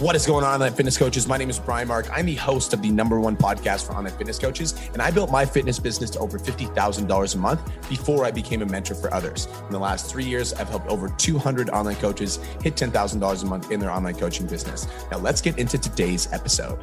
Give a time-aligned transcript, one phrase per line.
[0.00, 1.28] What is going on, online fitness coaches?
[1.28, 2.08] My name is Brian Mark.
[2.10, 5.30] I'm the host of the number one podcast for online fitness coaches, and I built
[5.30, 9.46] my fitness business to over $50,000 a month before I became a mentor for others.
[9.66, 13.70] In the last three years, I've helped over 200 online coaches hit $10,000 a month
[13.70, 14.86] in their online coaching business.
[15.10, 16.78] Now, let's get into today's episode.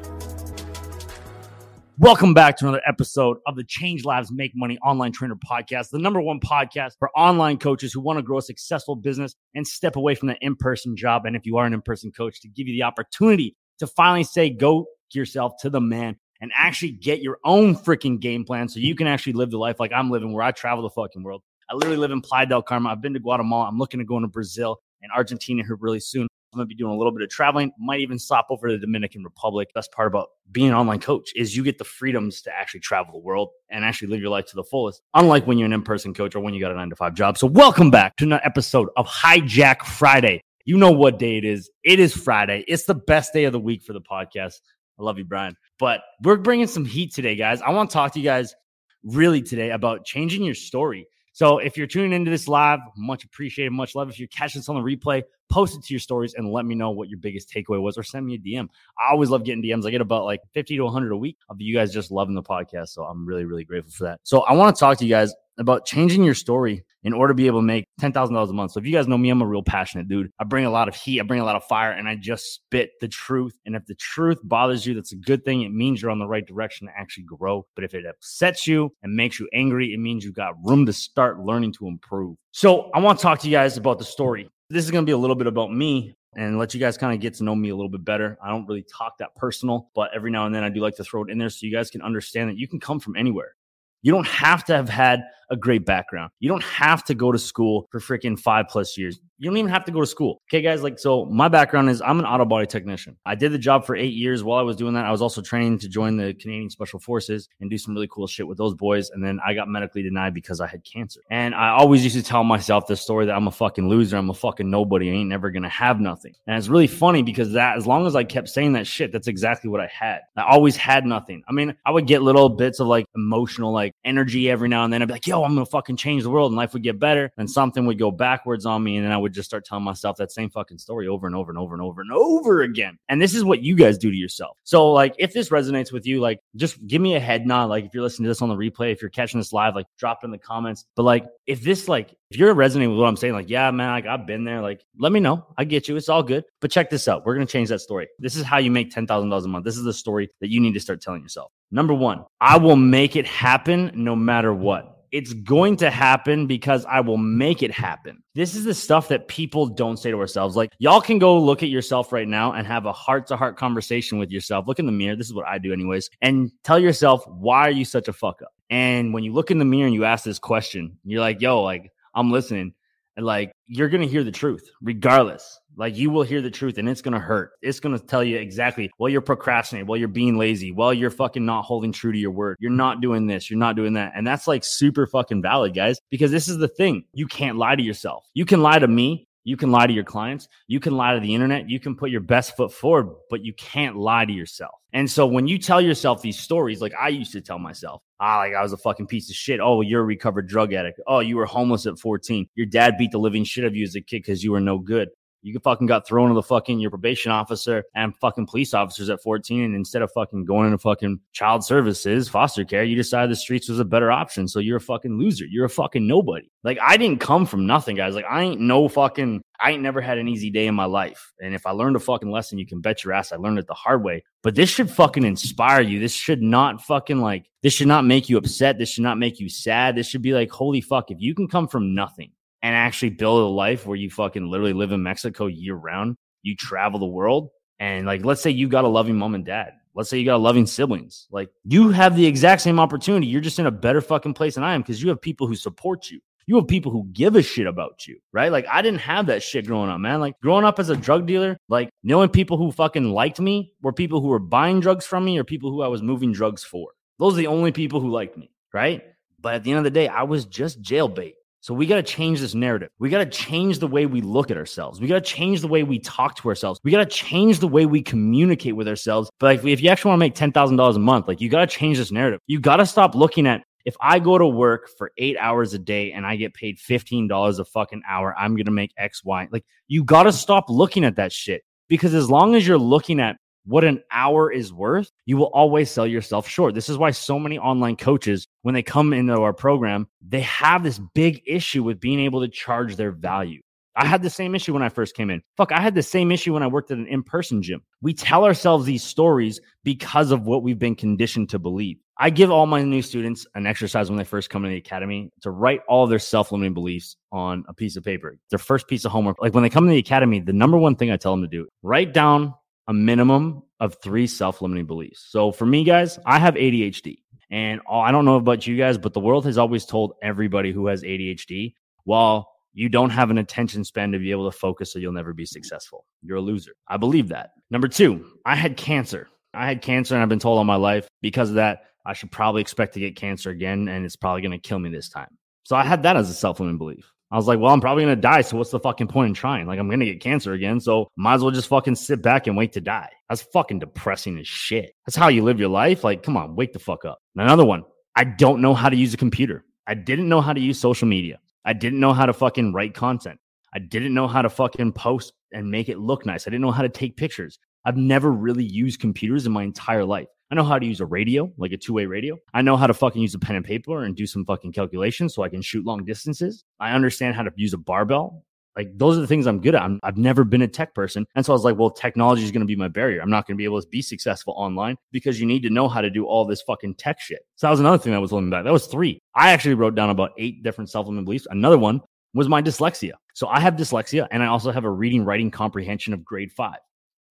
[1.99, 5.97] Welcome back to another episode of the Change Lives Make Money Online Trainer Podcast, the
[5.97, 9.95] number one podcast for online coaches who want to grow a successful business and step
[9.95, 11.25] away from the in person job.
[11.25, 14.23] And if you are an in person coach, to give you the opportunity to finally
[14.23, 18.79] say go yourself to the man and actually get your own freaking game plan so
[18.79, 21.41] you can actually live the life like I'm living, where I travel the fucking world.
[21.67, 22.91] I literally live in Playa del Carmen.
[22.91, 23.69] I've been to Guatemala.
[23.69, 26.27] I'm looking to go into Brazil and Argentina here really soon.
[26.53, 28.73] I'm going to be doing a little bit of traveling, might even stop over to
[28.75, 29.69] the Dominican Republic.
[29.75, 33.11] Best part about being an online coach is you get the freedoms to actually travel
[33.11, 35.81] the world and actually live your life to the fullest, unlike when you're an in
[35.81, 37.37] person coach or when you got a nine to five job.
[37.37, 40.41] So, welcome back to another episode of Hijack Friday.
[40.63, 41.69] You know what day it is.
[41.83, 42.63] It is Friday.
[42.67, 44.61] It's the best day of the week for the podcast.
[44.97, 45.55] I love you, Brian.
[45.79, 47.61] But we're bringing some heat today, guys.
[47.61, 48.55] I want to talk to you guys
[49.03, 51.07] really today about changing your story.
[51.37, 54.09] So if you're tuning into this live, much appreciated, much love.
[54.09, 55.21] If you're catching this on the replay,
[55.51, 58.01] post it to your stories and let me know what your biggest takeaway was or
[58.01, 58.67] send me a DM.
[58.97, 59.85] I always love getting DMs.
[59.85, 62.41] I get about like 50 to 100 a week of you guys just loving the
[62.41, 62.87] podcast.
[62.87, 64.19] So I'm really, really grateful for that.
[64.23, 67.35] So I want to talk to you guys about changing your story in order to
[67.35, 68.71] be able to make $10,000 a month.
[68.71, 70.29] So if you guys know me, I'm a real passionate dude.
[70.39, 72.53] I bring a lot of heat, I bring a lot of fire, and I just
[72.53, 73.57] spit the truth.
[73.65, 75.61] And if the truth bothers you, that's a good thing.
[75.61, 77.65] It means you're on the right direction to actually grow.
[77.75, 80.93] But if it upsets you and makes you angry, it means you've got room to
[80.93, 82.35] start learning to improve.
[82.51, 84.49] So I want to talk to you guys about the story.
[84.69, 87.13] This is going to be a little bit about me and let you guys kind
[87.13, 88.37] of get to know me a little bit better.
[88.43, 91.03] I don't really talk that personal, but every now and then I do like to
[91.03, 93.55] throw it in there so you guys can understand that you can come from anywhere.
[94.01, 96.31] You don't have to have had a great background.
[96.39, 99.19] You don't have to go to school for freaking five plus years.
[99.39, 100.41] You don't even have to go to school.
[100.49, 100.81] Okay, guys.
[100.81, 103.17] Like, so my background is I'm an auto body technician.
[103.25, 104.43] I did the job for eight years.
[104.43, 107.47] While I was doing that, I was also trained to join the Canadian Special Forces
[107.61, 109.11] and do some really cool shit with those boys.
[109.11, 111.21] And then I got medically denied because I had cancer.
[111.29, 114.17] And I always used to tell myself this story that I'm a fucking loser.
[114.17, 115.11] I'm a fucking nobody.
[115.11, 116.33] I ain't never going to have nothing.
[116.47, 119.27] And it's really funny because that, as long as I kept saying that shit, that's
[119.27, 120.21] exactly what I had.
[120.35, 121.43] I always had nothing.
[121.47, 124.91] I mean, I would get little bits of like emotional, like energy every now and
[124.91, 125.03] then.
[125.03, 126.99] I'd be like, yo, I'm going to fucking change the world and life would get
[126.99, 127.31] better.
[127.37, 128.97] And something would go backwards on me.
[128.97, 131.51] And then I would just start telling myself that same fucking story over and over
[131.51, 132.97] and over and over and over again.
[133.09, 134.57] And this is what you guys do to yourself.
[134.63, 137.65] So, like, if this resonates with you, like, just give me a head nod.
[137.65, 139.87] Like, if you're listening to this on the replay, if you're catching this live, like,
[139.97, 140.85] drop it in the comments.
[140.95, 143.91] But, like, if this, like, if you're resonating with what I'm saying, like, yeah, man,
[143.91, 145.45] like, I've been there, like, let me know.
[145.57, 145.95] I get you.
[145.95, 146.43] It's all good.
[146.59, 147.25] But check this out.
[147.25, 148.07] We're going to change that story.
[148.19, 149.65] This is how you make $10,000 a month.
[149.65, 151.51] This is the story that you need to start telling yourself.
[151.71, 154.96] Number one, I will make it happen no matter what.
[155.17, 158.21] It's going to happen because I will make it happen.
[158.35, 160.55] This is the stuff that people don't say to ourselves.
[160.55, 163.57] Like, y'all can go look at yourself right now and have a heart to heart
[163.57, 164.67] conversation with yourself.
[164.67, 165.15] Look in the mirror.
[165.15, 166.11] This is what I do, anyways.
[166.21, 168.53] And tell yourself, why are you such a fuck up?
[168.69, 171.63] And when you look in the mirror and you ask this question, you're like, yo,
[171.63, 172.75] like, I'm listening.
[173.17, 175.59] Like, you're going to hear the truth regardless.
[175.77, 177.51] Like you will hear the truth and it's going to hurt.
[177.61, 181.11] It's going to tell you exactly, well, you're procrastinating, well, you're being lazy, well, you're
[181.11, 182.57] fucking not holding true to your word.
[182.59, 184.13] You're not doing this, you're not doing that.
[184.15, 187.05] And that's like super fucking valid, guys, because this is the thing.
[187.13, 188.25] You can't lie to yourself.
[188.33, 189.26] You can lie to me.
[189.47, 190.49] You can lie to your clients.
[190.67, 191.69] You can lie to the internet.
[191.69, 194.75] You can put your best foot forward, but you can't lie to yourself.
[194.91, 198.39] And so when you tell yourself these stories, like I used to tell myself, ah,
[198.39, 199.61] like I was a fucking piece of shit.
[199.61, 200.99] Oh, you're a recovered drug addict.
[201.07, 202.49] Oh, you were homeless at 14.
[202.55, 204.79] Your dad beat the living shit of you as a kid because you were no
[204.79, 205.07] good.
[205.47, 209.21] You fucking got thrown to the fucking your probation officer and fucking police officers at
[209.21, 209.63] 14.
[209.63, 213.69] And instead of fucking going into fucking child services, foster care, you decided the streets
[213.69, 214.47] was a better option.
[214.47, 215.45] So you're a fucking loser.
[215.45, 216.49] You're a fucking nobody.
[216.63, 218.13] Like I didn't come from nothing, guys.
[218.13, 221.33] Like I ain't no fucking I ain't never had an easy day in my life.
[221.39, 223.67] And if I learned a fucking lesson, you can bet your ass I learned it
[223.67, 224.23] the hard way.
[224.43, 225.99] But this should fucking inspire you.
[225.99, 228.77] This should not fucking like, this should not make you upset.
[228.77, 229.95] This should not make you sad.
[229.95, 232.31] This should be like, holy fuck, if you can come from nothing
[232.67, 236.53] and actually build a life where you fucking literally live in Mexico year round, you
[236.53, 239.71] travel the world, and like, let's say you got a loving mom and dad.
[239.95, 241.27] Let's say you got loving siblings.
[241.31, 243.27] Like, you have the exact same opportunity.
[243.27, 245.55] You're just in a better fucking place than I am because you have people who
[245.55, 246.19] support you.
[246.45, 248.51] You have people who give a shit about you, right?
[248.51, 250.19] Like, I didn't have that shit growing up, man.
[250.19, 253.93] Like, growing up as a drug dealer, like, knowing people who fucking liked me were
[253.93, 256.89] people who were buying drugs from me or people who I was moving drugs for.
[257.17, 259.03] Those are the only people who liked me, right?
[259.39, 261.33] But at the end of the day, I was just jailbait.
[261.59, 262.89] So we got to change this narrative.
[262.99, 265.01] We got to change the way we look at ourselves.
[265.01, 266.79] We got to change the way we talk to ourselves.
[266.83, 269.29] We got to change the way we communicate with ourselves.
[269.39, 271.49] But like, if you actually want to make ten thousand dollars a month, like you
[271.49, 272.39] got to change this narrative.
[272.47, 275.79] You got to stop looking at if I go to work for eight hours a
[275.79, 279.47] day and I get paid fifteen dollars a fucking hour, I'm gonna make X, Y.
[279.51, 281.63] Like you got to stop looking at that shit.
[281.87, 285.91] Because as long as you're looking at what an hour is worth, you will always
[285.91, 286.73] sell yourself short.
[286.73, 290.83] This is why so many online coaches, when they come into our program, they have
[290.83, 293.61] this big issue with being able to charge their value.
[293.97, 295.41] I had the same issue when I first came in.
[295.57, 297.81] Fuck, I had the same issue when I worked at an in person gym.
[298.01, 301.97] We tell ourselves these stories because of what we've been conditioned to believe.
[302.19, 305.31] I give all my new students an exercise when they first come into the academy
[305.41, 308.37] to write all their self limiting beliefs on a piece of paper.
[308.49, 309.37] Their first piece of homework.
[309.41, 311.47] Like when they come to the academy, the number one thing I tell them to
[311.47, 312.53] do, write down
[312.87, 315.25] a minimum of three self limiting beliefs.
[315.29, 317.19] So for me, guys, I have ADHD.
[317.49, 320.87] And I don't know about you guys, but the world has always told everybody who
[320.87, 321.75] has ADHD,
[322.05, 325.33] well, you don't have an attention span to be able to focus, so you'll never
[325.33, 326.05] be successful.
[326.21, 326.73] You're a loser.
[326.87, 327.51] I believe that.
[327.71, 329.29] Number two, I had cancer.
[329.53, 332.31] I had cancer, and I've been told all my life because of that, I should
[332.31, 335.29] probably expect to get cancer again, and it's probably going to kill me this time.
[335.63, 337.11] So I had that as a self limiting belief.
[337.29, 338.41] I was like, well, I'm probably to die.
[338.41, 339.67] So what's the fucking point in trying?
[339.67, 340.79] Like, I'm to get cancer again.
[340.79, 343.09] So might as well just fucking sit back and wait to die.
[343.27, 344.93] That's fucking depressing as shit.
[345.05, 346.03] That's how you live your life.
[346.03, 347.19] Like, come on, wake the fuck up.
[347.35, 347.83] And another one,
[348.15, 349.65] I don't know how to use a computer.
[349.87, 351.39] I didn't know how to use social media.
[351.65, 353.39] I didn't know how to fucking write content.
[353.73, 356.47] I didn't know how to fucking post and make it look nice.
[356.47, 357.59] I didn't know how to take pictures.
[357.87, 360.27] I've never really used computers in my entire life.
[360.51, 362.37] I know how to use a radio, like a two way radio.
[362.53, 365.33] I know how to fucking use a pen and paper and do some fucking calculations
[365.33, 366.65] so I can shoot long distances.
[366.81, 368.43] I understand how to use a barbell.
[368.75, 369.81] Like those are the things I'm good at.
[369.81, 371.25] i have never been a tech person.
[371.35, 373.21] And so I was like, well, technology is going to be my barrier.
[373.21, 375.87] I'm not going to be able to be successful online because you need to know
[375.87, 377.39] how to do all this fucking tech shit.
[377.55, 378.65] So that was another thing that was holding back.
[378.65, 379.21] That was three.
[379.33, 381.47] I actually wrote down about eight different self limiting beliefs.
[381.49, 382.01] Another one
[382.33, 383.13] was my dyslexia.
[383.33, 386.79] So I have dyslexia and I also have a reading, writing comprehension of grade five.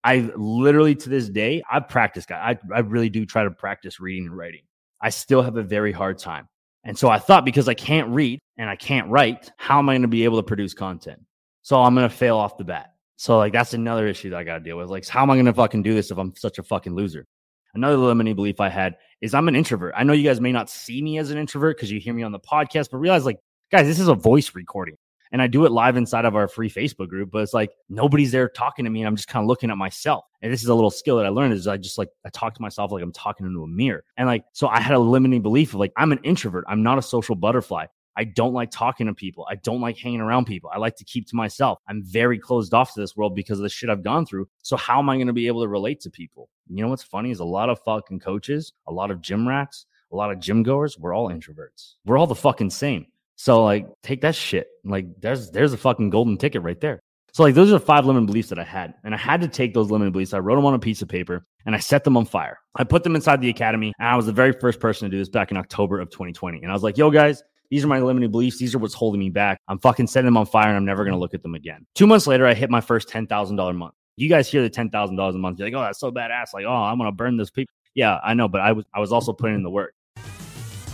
[0.05, 2.27] I literally to this day, I practice.
[2.31, 4.61] I, I really do try to practice reading and writing.
[5.01, 6.47] I still have a very hard time.
[6.85, 9.95] And so I thought because I can't read and I can't write, how am I
[9.95, 11.21] going to be able to produce content?
[11.63, 12.93] So I'm going to fail off the bat.
[13.17, 14.91] So like that's another issue that I got to deal with.
[14.91, 17.27] Like, how am I going to fucking do this if I'm such a fucking loser?
[17.75, 19.95] Another limiting belief I had is I'm an introvert.
[19.97, 22.23] I know you guys may not see me as an introvert because you hear me
[22.23, 23.39] on the podcast, but realize like,
[23.73, 24.97] guys, this is a voice recording
[25.35, 28.31] and I do it live inside of our free Facebook group, but it's like nobody's
[28.31, 30.25] there talking to me and I'm just kind of looking at myself.
[30.41, 32.55] And this is a little skill that I learned is I just like I talk
[32.55, 34.05] to myself like I'm talking into a mirror.
[34.17, 36.65] And like so I had a limiting belief of like I'm an introvert.
[36.69, 37.87] I'm not a social butterfly.
[38.17, 39.45] I don't like talking to people.
[39.51, 40.71] I don't like hanging around people.
[40.73, 41.81] I like to keep to myself.
[41.89, 44.47] I'm very closed off to this world because of the shit I've gone through.
[44.63, 46.49] So how am I going to be able to relate to people?
[46.69, 49.87] You know what's funny is a lot of fucking coaches, a lot of gym rats,
[50.13, 51.95] a lot of gym goers, we're all introverts.
[52.05, 53.07] We're all the fucking same.
[53.37, 54.69] So like take that shit.
[54.85, 57.01] Like there's there's a fucking golden ticket right there.
[57.33, 58.95] So like those are the five limiting beliefs that I had.
[59.03, 60.35] And I had to take those limiting beliefs.
[60.35, 62.59] I wrote them on a piece of paper and I set them on fire.
[62.77, 65.19] I put them inside the academy and I was the very first person to do
[65.19, 66.63] this back in October of 2020.
[66.63, 68.59] And I was like, yo guys, these are my limiting beliefs.
[68.59, 69.59] These are what's holding me back.
[69.67, 71.87] I'm fucking setting them on fire and I'm never going to look at them again.
[71.97, 73.95] Two months later, I hit my first $10,000 month.
[74.17, 75.59] You guys hear the $10,000 a month.
[75.59, 76.55] You're like, oh, that's so badass.
[76.55, 77.75] Like, oh, I'm going to burn this people.
[77.95, 79.93] Yeah, I know, but I was, I was also putting in the work.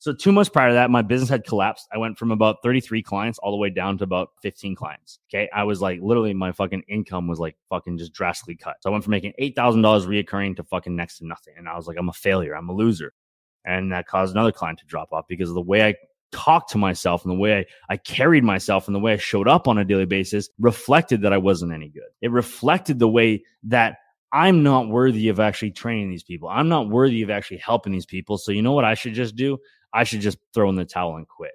[0.00, 1.86] So two months prior to that, my business had collapsed.
[1.92, 5.18] I went from about 33 clients all the way down to about 15 clients.
[5.28, 5.50] Okay.
[5.54, 8.76] I was like, literally, my fucking income was like fucking just drastically cut.
[8.80, 9.54] So I went from making $8,000
[10.06, 11.52] reoccurring to fucking next to nothing.
[11.58, 12.56] And I was like, I'm a failure.
[12.56, 13.12] I'm a loser.
[13.66, 15.94] And that caused another client to drop off because of the way I
[16.32, 19.48] talked to myself and the way I, I carried myself and the way I showed
[19.48, 22.08] up on a daily basis reflected that I wasn't any good.
[22.22, 23.98] It reflected the way that
[24.32, 26.48] I'm not worthy of actually training these people.
[26.48, 28.38] I'm not worthy of actually helping these people.
[28.38, 29.58] So you know what I should just do?
[29.92, 31.52] I should just throw in the towel and quit.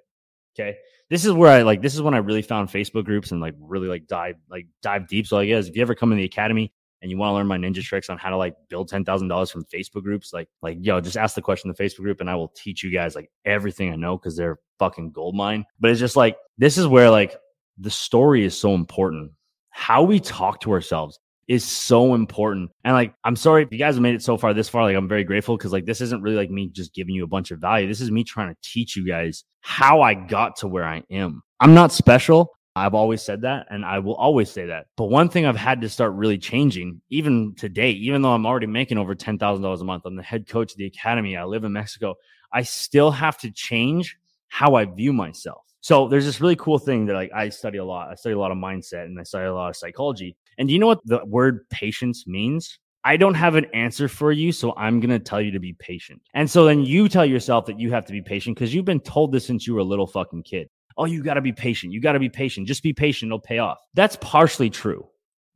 [0.58, 0.78] Okay.
[1.10, 3.54] This is where I like this is when I really found Facebook groups and like
[3.60, 5.26] really like dive like dive deep.
[5.26, 7.46] So I guess if you ever come in the academy and you want to learn
[7.46, 10.48] my ninja tricks on how to like build ten thousand dollars from Facebook groups, like
[10.62, 12.90] like yo, just ask the question in the Facebook group and I will teach you
[12.90, 15.64] guys like everything I know because they're fucking gold mine.
[15.78, 17.36] But it's just like this is where like
[17.78, 19.30] the story is so important.
[19.70, 22.70] How we talk to ourselves is so important.
[22.84, 24.82] And like, I'm sorry if you guys have made it so far this far.
[24.82, 27.28] Like, I'm very grateful because like this isn't really like me just giving you a
[27.28, 27.86] bunch of value.
[27.86, 31.42] This is me trying to teach you guys how I got to where I am.
[31.60, 32.52] I'm not special.
[32.74, 34.86] I've always said that and I will always say that.
[34.96, 38.66] But one thing I've had to start really changing, even today, even though I'm already
[38.66, 41.72] making over $10,000 a month, I'm the head coach of the academy, I live in
[41.72, 42.16] Mexico,
[42.52, 45.65] I still have to change how I view myself.
[45.86, 48.08] So there's this really cool thing that like I study a lot.
[48.10, 50.36] I study a lot of mindset and I study a lot of psychology.
[50.58, 52.80] And do you know what the word patience means?
[53.04, 55.74] I don't have an answer for you, so I'm going to tell you to be
[55.74, 56.22] patient.
[56.34, 58.98] And so then you tell yourself that you have to be patient because you've been
[58.98, 60.68] told this since you were a little fucking kid.
[60.96, 61.92] Oh, you got to be patient.
[61.92, 62.66] You got to be patient.
[62.66, 63.28] Just be patient.
[63.28, 63.78] It'll pay off.
[63.94, 65.06] That's partially true.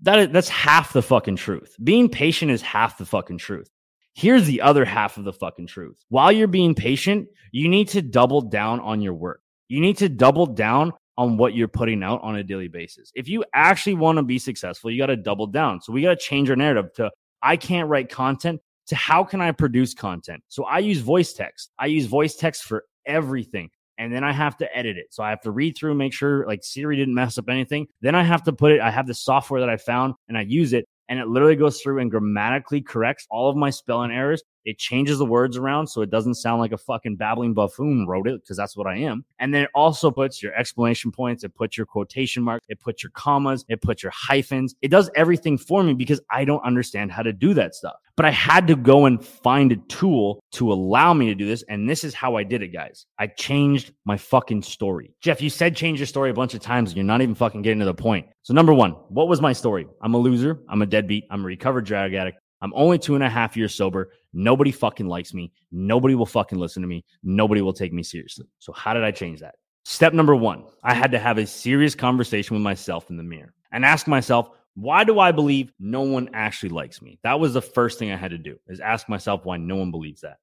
[0.03, 1.75] That is, that's half the fucking truth.
[1.83, 3.69] Being patient is half the fucking truth.
[4.15, 6.05] Here's the other half of the fucking truth.
[6.09, 9.41] While you're being patient, you need to double down on your work.
[9.71, 13.13] You need to double down on what you're putting out on a daily basis.
[13.15, 15.81] If you actually want to be successful, you got to double down.
[15.81, 17.11] So we got to change our narrative to
[17.41, 20.43] I can't write content to how can I produce content?
[20.49, 21.71] So I use voice text.
[21.79, 25.07] I use voice text for everything and then I have to edit it.
[25.11, 27.87] So I have to read through, make sure like Siri didn't mess up anything.
[28.01, 30.43] Then I have to put it, I have the software that I found and I
[30.43, 34.43] use it and it literally goes through and grammatically corrects all of my spelling errors.
[34.65, 38.29] It changes the words around so it doesn't sound like a fucking babbling buffoon wrote
[38.29, 39.25] it because that's what I am.
[39.39, 43.03] And then it also puts your exclamation points, it puts your quotation marks, it puts
[43.03, 44.75] your commas, it puts your hyphens.
[44.83, 47.97] It does everything for me because I don't understand how to do that stuff.
[48.17, 51.65] But I had to go and find a tool to allow me to do this.
[51.69, 53.07] And this is how I did it, guys.
[53.19, 55.15] I changed my fucking story.
[55.23, 57.63] Jeff, you said change your story a bunch of times and you're not even fucking
[57.63, 58.27] getting to the point.
[58.43, 59.87] So, number one, what was my story?
[60.03, 60.61] I'm a loser.
[60.69, 61.25] I'm a deadbeat.
[61.31, 62.39] I'm a recovered drug addict.
[62.61, 64.11] I'm only two and a half years sober.
[64.33, 65.53] Nobody fucking likes me.
[65.73, 67.05] Nobody will fucking listen to me.
[67.23, 68.47] Nobody will take me seriously.
[68.59, 69.55] So, how did I change that?
[69.85, 73.55] Step number one, I had to have a serious conversation with myself in the mirror
[73.73, 77.19] and ask myself, why do I believe no one actually likes me?
[77.23, 79.91] That was the first thing I had to do is ask myself why no one
[79.91, 80.37] believes that.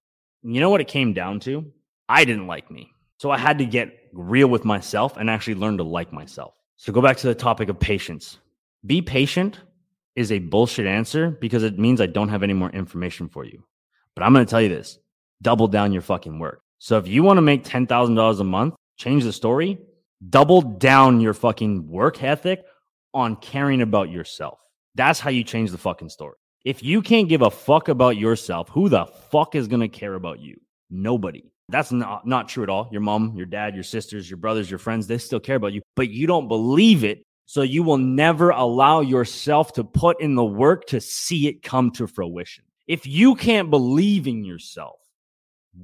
[0.43, 1.71] You know what it came down to?
[2.09, 2.91] I didn't like me.
[3.19, 6.55] So I had to get real with myself and actually learn to like myself.
[6.77, 8.37] So go back to the topic of patience.
[8.85, 9.59] Be patient
[10.17, 13.63] is a bullshit answer because it means I don't have any more information for you.
[14.15, 14.97] But I'm going to tell you this
[15.43, 16.61] double down your fucking work.
[16.79, 19.77] So if you want to make $10,000 a month, change the story,
[20.29, 22.65] double down your fucking work ethic
[23.13, 24.59] on caring about yourself.
[24.95, 26.35] That's how you change the fucking story.
[26.65, 30.15] If you can't give a fuck about yourself, who the fuck is going to care
[30.15, 30.59] about you?
[30.89, 31.51] Nobody.
[31.69, 32.89] That's not, not true at all.
[32.91, 35.81] Your mom, your dad, your sisters, your brothers, your friends, they still care about you,
[35.95, 40.45] but you don't believe it so you will never allow yourself to put in the
[40.45, 42.65] work to see it come to fruition.
[42.87, 44.99] If you can't believe in yourself,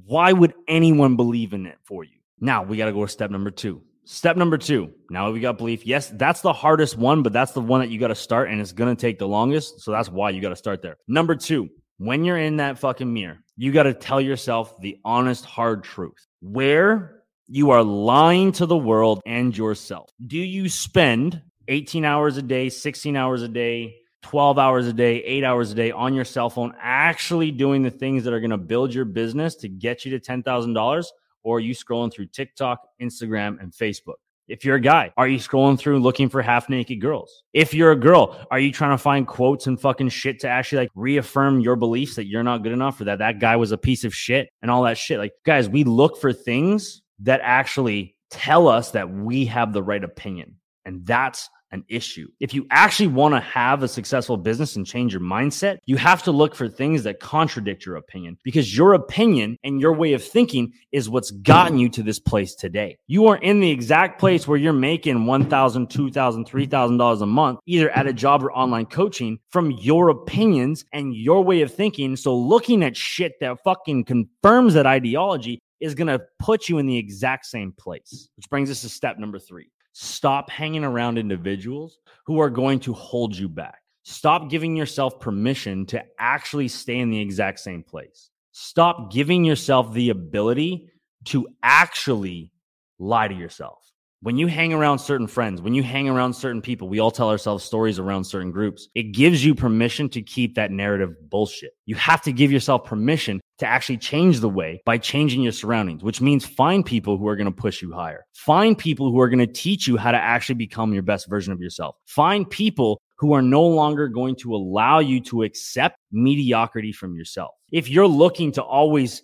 [0.04, 2.18] why would anyone believe in it for you?
[2.38, 3.82] Now we got to go to step number two.
[4.04, 4.92] Step number two.
[5.08, 5.86] Now we got belief.
[5.86, 8.60] Yes, that's the hardest one, but that's the one that you got to start and
[8.60, 9.80] it's going to take the longest.
[9.80, 10.98] So that's why you got to start there.
[11.08, 15.46] Number two, when you're in that fucking mirror, you got to tell yourself the honest,
[15.46, 16.26] hard truth.
[16.42, 20.10] Where you are lying to the world and yourself.
[20.26, 25.22] Do you spend 18 hours a day, 16 hours a day, 12 hours a day,
[25.22, 28.50] eight hours a day on your cell phone, actually doing the things that are going
[28.50, 31.04] to build your business to get you to $10,000?
[31.42, 34.14] Or are you scrolling through TikTok, Instagram, and Facebook?
[34.46, 37.44] If you're a guy, are you scrolling through looking for half naked girls?
[37.54, 40.78] If you're a girl, are you trying to find quotes and fucking shit to actually
[40.78, 43.78] like reaffirm your beliefs that you're not good enough or that that guy was a
[43.78, 45.18] piece of shit and all that shit?
[45.18, 50.04] Like, guys, we look for things that actually tell us that we have the right
[50.04, 50.56] opinion.
[50.84, 52.28] And that's an issue.
[52.40, 56.22] If you actually want to have a successful business and change your mindset, you have
[56.22, 60.24] to look for things that contradict your opinion because your opinion and your way of
[60.24, 62.96] thinking is what's gotten you to this place today.
[63.08, 67.90] You are in the exact place where you're making $1,000, $2,000, $3,000 a month, either
[67.90, 72.16] at a job or online coaching from your opinions and your way of thinking.
[72.16, 76.86] So looking at shit that fucking confirms that ideology is going to put you in
[76.86, 79.70] the exact same place, which brings us to step number three.
[79.96, 83.78] Stop hanging around individuals who are going to hold you back.
[84.02, 88.30] Stop giving yourself permission to actually stay in the exact same place.
[88.50, 90.90] Stop giving yourself the ability
[91.26, 92.50] to actually
[92.98, 93.78] lie to yourself.
[94.24, 97.28] When you hang around certain friends, when you hang around certain people, we all tell
[97.28, 98.88] ourselves stories around certain groups.
[98.94, 101.72] It gives you permission to keep that narrative bullshit.
[101.84, 106.02] You have to give yourself permission to actually change the way by changing your surroundings,
[106.02, 108.24] which means find people who are going to push you higher.
[108.32, 111.52] Find people who are going to teach you how to actually become your best version
[111.52, 111.94] of yourself.
[112.06, 117.50] Find people who are no longer going to allow you to accept mediocrity from yourself.
[117.70, 119.22] If you're looking to always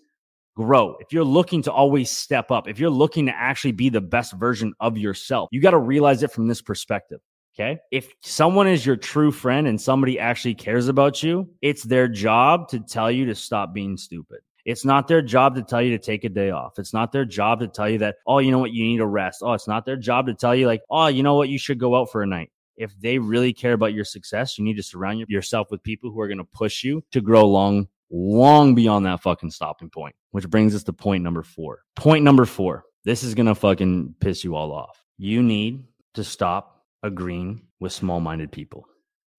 [0.61, 4.01] grow, if you're looking to always step up, if you're looking to actually be the
[4.01, 7.21] best version of yourself, you got to realize it from this perspective.
[7.55, 7.79] Okay.
[7.91, 12.69] If someone is your true friend and somebody actually cares about you, it's their job
[12.69, 14.41] to tell you to stop being stupid.
[14.67, 16.79] It's not their job to tell you to take a day off.
[16.79, 19.07] It's not their job to tell you that, oh, you know what, you need a
[19.07, 19.41] rest.
[19.43, 21.79] Oh, it's not their job to tell you, like, oh, you know what, you should
[21.79, 22.51] go out for a night.
[22.77, 26.21] If they really care about your success, you need to surround yourself with people who
[26.21, 30.49] are going to push you to grow long long beyond that fucking stopping point, which
[30.49, 31.83] brings us to point number four.
[31.97, 35.03] Point number four This is going to fucking piss you all off.
[35.19, 38.87] You need to stop agreeing with small minded people.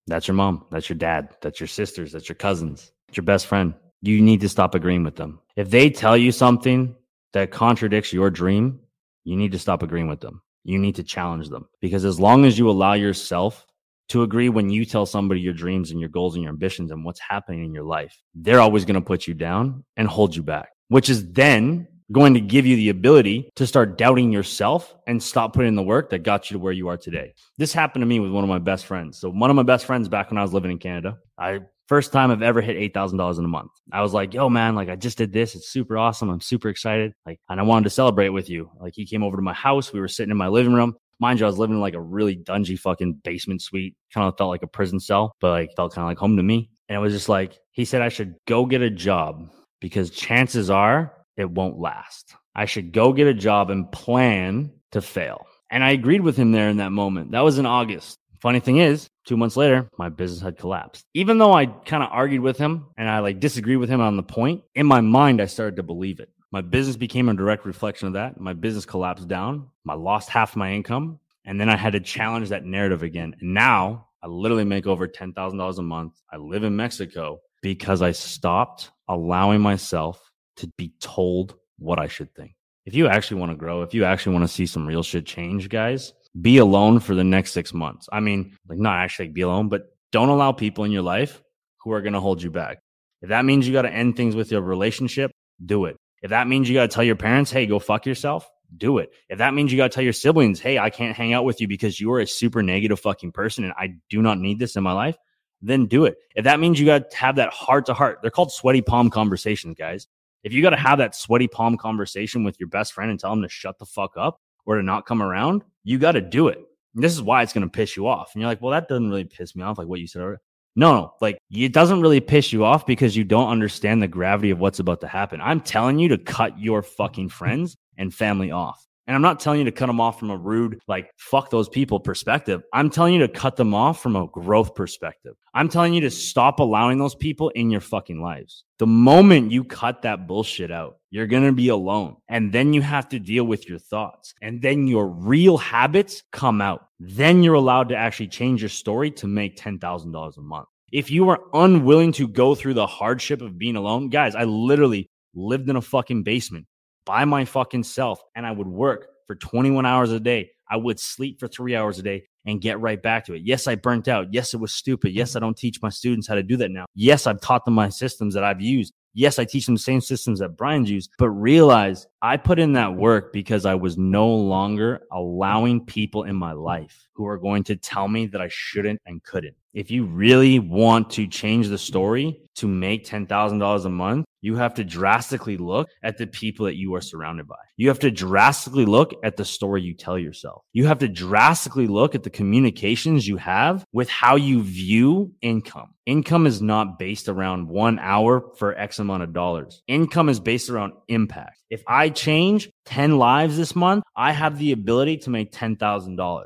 [0.06, 0.66] That's your mom.
[0.70, 1.36] That's your dad.
[1.42, 2.12] That's your sisters.
[2.12, 2.92] That's your cousins.
[3.06, 3.74] That's your best friend.
[4.00, 5.40] You need to stop agreeing with them.
[5.56, 6.96] If they tell you something
[7.32, 8.80] that contradicts your dream,
[9.24, 10.42] you need to stop agreeing with them.
[10.64, 13.66] You need to challenge them because as long as you allow yourself
[14.12, 17.02] to agree when you tell somebody your dreams and your goals and your ambitions and
[17.02, 20.42] what's happening in your life, they're always going to put you down and hold you
[20.42, 25.22] back, which is then going to give you the ability to start doubting yourself and
[25.22, 27.32] stop putting in the work that got you to where you are today.
[27.56, 29.18] This happened to me with one of my best friends.
[29.18, 32.12] So one of my best friends back when I was living in Canada, I first
[32.12, 33.70] time I've ever hit $8,000 in a month.
[33.92, 35.54] I was like, yo, man, like I just did this.
[35.54, 36.28] It's super awesome.
[36.28, 37.14] I'm super excited.
[37.24, 38.70] Like, and I wanted to celebrate with you.
[38.78, 39.92] Like he came over to my house.
[39.92, 40.96] We were sitting in my living room.
[41.22, 43.94] Mind you, I was living in like a really dungy fucking basement suite.
[44.12, 46.42] Kind of felt like a prison cell, but like felt kind of like home to
[46.42, 46.68] me.
[46.88, 49.48] And it was just like, he said I should go get a job
[49.80, 52.34] because chances are it won't last.
[52.56, 55.46] I should go get a job and plan to fail.
[55.70, 57.30] And I agreed with him there in that moment.
[57.30, 58.18] That was in August.
[58.40, 61.04] Funny thing is, two months later, my business had collapsed.
[61.14, 64.16] Even though I kind of argued with him and I like disagreed with him on
[64.16, 66.30] the point, in my mind, I started to believe it.
[66.52, 68.38] My business became a direct reflection of that.
[68.38, 69.70] My business collapsed down.
[69.88, 71.18] I lost half my income.
[71.46, 73.34] And then I had to challenge that narrative again.
[73.40, 76.20] And now I literally make over $10,000 a month.
[76.30, 80.20] I live in Mexico because I stopped allowing myself
[80.56, 82.54] to be told what I should think.
[82.84, 85.24] If you actually want to grow, if you actually want to see some real shit
[85.24, 88.08] change, guys, be alone for the next six months.
[88.12, 91.42] I mean, like not actually be alone, but don't allow people in your life
[91.78, 92.78] who are going to hold you back.
[93.22, 95.30] If that means you got to end things with your relationship,
[95.64, 95.96] do it.
[96.22, 99.12] If that means you got to tell your parents, hey, go fuck yourself, do it.
[99.28, 101.60] If that means you got to tell your siblings, hey, I can't hang out with
[101.60, 104.76] you because you are a super negative fucking person and I do not need this
[104.76, 105.16] in my life,
[105.60, 106.16] then do it.
[106.34, 109.10] If that means you got to have that heart to heart, they're called sweaty palm
[109.10, 110.08] conversations, guys.
[110.44, 113.30] If you got to have that sweaty palm conversation with your best friend and tell
[113.30, 116.48] them to shut the fuck up or to not come around, you got to do
[116.48, 116.58] it.
[116.94, 118.32] And this is why it's going to piss you off.
[118.34, 120.40] And you're like, well, that doesn't really piss me off, like what you said earlier.
[120.74, 124.50] No, no, like it doesn't really piss you off because you don't understand the gravity
[124.50, 125.40] of what's about to happen.
[125.40, 128.86] I'm telling you to cut your fucking friends and family off.
[129.06, 131.68] And I'm not telling you to cut them off from a rude, like, fuck those
[131.68, 132.62] people perspective.
[132.72, 135.34] I'm telling you to cut them off from a growth perspective.
[135.54, 138.64] I'm telling you to stop allowing those people in your fucking lives.
[138.78, 142.16] The moment you cut that bullshit out, you're going to be alone.
[142.28, 144.34] And then you have to deal with your thoughts.
[144.40, 146.86] And then your real habits come out.
[147.00, 150.68] Then you're allowed to actually change your story to make $10,000 a month.
[150.92, 155.08] If you are unwilling to go through the hardship of being alone, guys, I literally
[155.34, 156.66] lived in a fucking basement
[157.04, 160.50] by my fucking self and I would work for 21 hours a day.
[160.70, 163.42] I would sleep for three hours a day and get right back to it.
[163.44, 164.32] Yes, I burnt out.
[164.32, 165.12] Yes, it was stupid.
[165.12, 166.86] Yes, I don't teach my students how to do that now.
[166.94, 168.92] Yes, I've taught them my systems that I've used.
[169.14, 172.72] Yes, I teach them the same systems that Brian's used, but realize I put in
[172.72, 177.62] that work because I was no longer allowing people in my life who are going
[177.64, 179.54] to tell me that I shouldn't and couldn't.
[179.74, 184.74] If you really want to change the story to make $10,000 a month, you have
[184.74, 187.56] to drastically look at the people that you are surrounded by.
[187.76, 190.62] You have to drastically look at the story you tell yourself.
[190.72, 195.94] You have to drastically look at the communications you have with how you view income.
[196.04, 199.82] Income is not based around one hour for X amount of dollars.
[199.86, 201.58] Income is based around impact.
[201.70, 206.42] If I change 10 lives this month, I have the ability to make $10,000.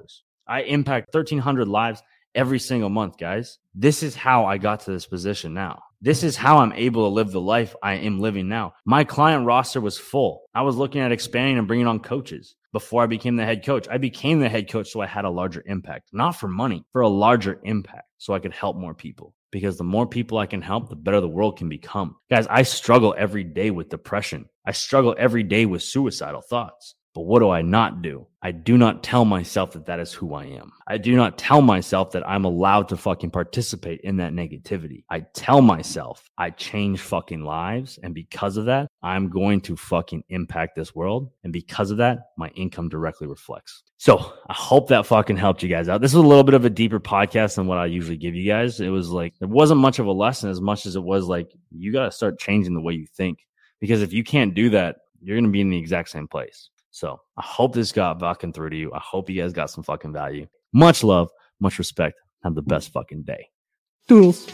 [0.47, 2.03] I impact 1,300 lives
[2.35, 3.59] every single month, guys.
[3.75, 5.83] This is how I got to this position now.
[6.03, 8.75] This is how I'm able to live the life I am living now.
[8.85, 10.43] My client roster was full.
[10.55, 13.89] I was looking at expanding and bringing on coaches before I became the head coach.
[13.91, 17.01] I became the head coach so I had a larger impact, not for money, for
[17.01, 19.33] a larger impact so I could help more people.
[19.51, 22.17] Because the more people I can help, the better the world can become.
[22.29, 24.51] Guys, I struggle every day with depression.
[24.67, 26.95] I struggle every day with suicidal thoughts.
[27.17, 28.27] But what do I not do?
[28.43, 30.71] I do not tell myself that that is who I am.
[30.87, 35.05] I do not tell myself that I'm allowed to fucking participate in that negativity.
[35.09, 37.99] I tell myself I change fucking lives.
[38.03, 41.31] And because of that, I'm going to fucking impact this world.
[41.43, 43.83] And because of that, my income directly reflects.
[43.97, 46.03] So I hope that fucking helped you guys out.
[46.03, 48.47] This was a little bit of a deeper podcast than what I usually give you
[48.47, 48.79] guys.
[48.79, 51.51] It was like, it wasn't much of a lesson as much as it was like,
[51.71, 53.39] you got to start changing the way you think.
[53.81, 56.69] Because if you can't do that, you're going to be in the exact same place.
[56.97, 58.91] So I hope this got fucking through to you.
[58.91, 60.47] I hope you guys got some fucking value.
[60.73, 61.29] Much love,
[61.61, 62.19] much respect.
[62.43, 63.51] Have the best fucking day.
[64.09, 64.47] Doodles.